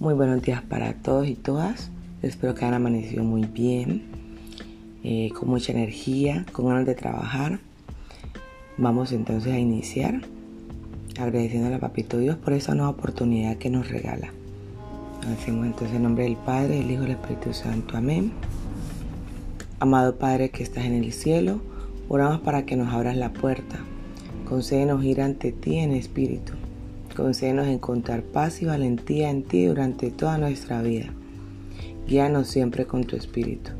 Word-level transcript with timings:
Muy 0.00 0.14
buenos 0.14 0.40
días 0.40 0.62
para 0.62 0.94
todos 0.94 1.28
y 1.28 1.34
todas. 1.34 1.90
Espero 2.22 2.54
que 2.54 2.64
hayan 2.64 2.72
amanecido 2.72 3.22
muy 3.22 3.44
bien, 3.44 4.02
eh, 5.04 5.28
con 5.38 5.50
mucha 5.50 5.72
energía, 5.72 6.46
con 6.52 6.68
ganas 6.68 6.86
de 6.86 6.94
trabajar. 6.94 7.60
Vamos 8.78 9.12
entonces 9.12 9.52
a 9.52 9.58
iniciar 9.58 10.22
agradeciendo 11.18 11.76
a 11.76 11.78
Papito 11.78 12.16
Dios 12.16 12.36
por 12.36 12.54
esa 12.54 12.74
nueva 12.74 12.88
oportunidad 12.88 13.58
que 13.58 13.68
nos 13.68 13.90
regala. 13.90 14.32
Hacemos 15.34 15.66
entonces 15.66 15.94
en 15.94 16.04
nombre 16.04 16.24
del 16.24 16.38
Padre, 16.38 16.78
del 16.78 16.90
Hijo 16.90 17.02
y 17.02 17.08
del 17.08 17.16
Espíritu 17.16 17.52
Santo. 17.52 17.98
Amén. 17.98 18.32
Amado 19.80 20.16
Padre 20.16 20.48
que 20.48 20.62
estás 20.62 20.86
en 20.86 20.94
el 20.94 21.12
cielo, 21.12 21.60
oramos 22.08 22.40
para 22.40 22.64
que 22.64 22.74
nos 22.74 22.90
abras 22.90 23.18
la 23.18 23.34
puerta. 23.34 23.80
Concédenos 24.48 25.04
ir 25.04 25.20
ante 25.20 25.52
ti 25.52 25.76
en 25.76 25.92
espíritu 25.92 26.54
Concédenos 27.20 27.66
encontrar 27.66 28.22
paz 28.22 28.62
y 28.62 28.64
valentía 28.64 29.28
en 29.28 29.42
ti 29.42 29.66
durante 29.66 30.10
toda 30.10 30.38
nuestra 30.38 30.80
vida. 30.80 31.12
Guíanos 32.08 32.48
siempre 32.48 32.86
con 32.86 33.04
tu 33.04 33.14
espíritu. 33.14 33.72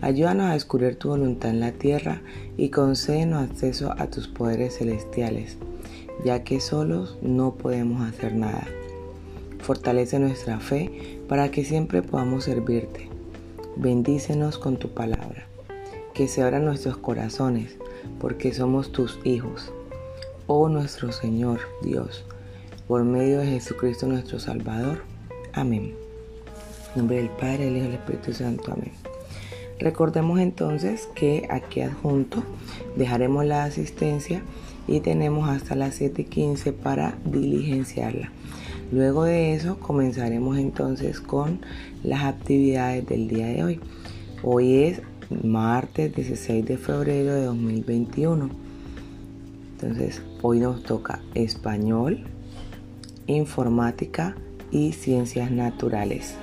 Ayúdanos 0.00 0.46
a 0.46 0.54
descubrir 0.54 0.96
tu 0.96 1.10
voluntad 1.10 1.50
en 1.50 1.60
la 1.60 1.70
tierra 1.70 2.22
y 2.56 2.70
concédenos 2.70 3.48
acceso 3.48 3.94
a 3.96 4.08
tus 4.08 4.26
poderes 4.26 4.78
celestiales, 4.78 5.58
ya 6.24 6.42
que 6.42 6.58
solos 6.58 7.18
no 7.22 7.54
podemos 7.54 8.02
hacer 8.02 8.34
nada. 8.34 8.66
Fortalece 9.60 10.18
nuestra 10.18 10.58
fe 10.58 11.20
para 11.28 11.52
que 11.52 11.64
siempre 11.64 12.02
podamos 12.02 12.44
servirte. 12.44 13.08
Bendícenos 13.76 14.58
con 14.58 14.76
tu 14.76 14.88
palabra. 14.88 15.46
Que 16.14 16.26
se 16.26 16.42
abran 16.42 16.64
nuestros 16.64 16.96
corazones, 16.96 17.76
porque 18.18 18.52
somos 18.52 18.90
tus 18.90 19.20
hijos. 19.22 19.72
Oh 20.48 20.68
nuestro 20.68 21.12
Señor 21.12 21.60
Dios, 21.84 22.24
por 22.86 23.04
medio 23.04 23.40
de 23.40 23.46
Jesucristo 23.46 24.06
nuestro 24.06 24.38
Salvador. 24.38 25.02
Amén. 25.52 25.94
En 26.94 26.98
nombre 26.98 27.16
del 27.16 27.30
Padre, 27.30 27.66
del 27.66 27.76
Hijo 27.76 27.84
y 27.84 27.88
del 27.88 27.94
Espíritu 28.00 28.32
Santo. 28.32 28.72
Amén. 28.72 28.92
Recordemos 29.78 30.38
entonces 30.38 31.08
que 31.14 31.46
aquí 31.50 31.80
adjunto 31.80 32.42
dejaremos 32.96 33.44
la 33.44 33.64
asistencia 33.64 34.42
y 34.86 35.00
tenemos 35.00 35.48
hasta 35.48 35.74
las 35.74 36.00
7:15 36.00 36.72
para 36.72 37.18
diligenciarla. 37.24 38.30
Luego 38.92 39.24
de 39.24 39.54
eso 39.54 39.78
comenzaremos 39.78 40.58
entonces 40.58 41.20
con 41.20 41.60
las 42.02 42.24
actividades 42.24 43.06
del 43.06 43.28
día 43.28 43.46
de 43.46 43.64
hoy. 43.64 43.80
Hoy 44.42 44.84
es 44.84 45.02
martes 45.42 46.14
16 46.14 46.64
de 46.64 46.76
febrero 46.76 47.34
de 47.34 47.44
2021. 47.44 48.50
Entonces 49.72 50.22
hoy 50.42 50.60
nos 50.60 50.82
toca 50.82 51.22
español, 51.34 52.24
informática 53.26 54.36
y 54.70 54.92
ciencias 54.92 55.50
naturales. 55.50 56.36